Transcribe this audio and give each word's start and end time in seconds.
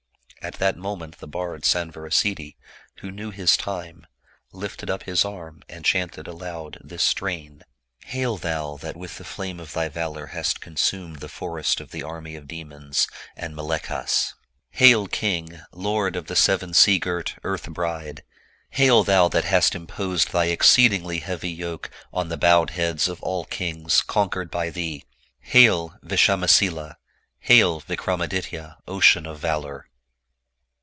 At 0.43 0.55
that 0.55 0.75
moment 0.75 1.19
the 1.19 1.27
bard 1.27 1.65
Sanvarasiddhi, 1.65 2.55
who 3.01 3.11
knew 3.11 3.29
his 3.29 3.55
time, 3.55 4.07
lifted 4.51 4.89
up 4.89 5.03
his 5.03 5.23
arm, 5.23 5.61
and 5.69 5.85
chanted 5.85 6.25
aloud 6.27 6.79
this 6.83 7.03
strain," 7.03 7.61
Hail 8.05 8.37
thou 8.37 8.75
that 8.77 8.97
with 8.97 9.19
the 9.19 9.23
flame 9.23 9.59
of 9.59 9.73
thy 9.73 9.87
valor 9.87 10.27
hast 10.27 10.59
consumed 10.59 11.17
the 11.19 11.29
forest 11.29 11.79
of 11.79 11.91
the 11.91 12.01
army 12.01 12.35
of 12.35 12.47
demons 12.47 13.07
and 13.35 13.55
Mlechchhas! 13.55 14.33
Hail 14.71 15.05
king, 15.05 15.59
lord 15.71 16.15
of 16.15 16.25
the 16.25 16.35
seven 16.35 16.73
sea 16.73 16.97
girt 16.97 17.35
earth 17.43 17.69
bride! 17.69 18.23
Hail 18.71 19.03
thou 19.03 19.27
that 19.27 19.45
hast 19.45 19.75
imposed 19.75 20.31
thy 20.31 20.45
exceed 20.45 20.91
ingly 20.91 21.21
heavy 21.21 21.51
yoke 21.51 21.91
on 22.11 22.29
the 22.29 22.37
bowed 22.37 22.71
heads 22.71 23.07
of 23.07 23.21
all 23.21 23.45
kings, 23.45 24.01
conquered 24.01 24.49
by 24.49 24.71
thee! 24.71 25.05
Hail, 25.41 25.99
Vishamasila, 26.01 26.95
hail 27.41 27.81
Vikramaditya, 27.81 28.77
ocean 28.87 29.27
of 29.27 29.37
valor!" 29.37 29.85